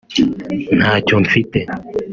Ntacyo 0.77 1.15
mfite 1.25 1.59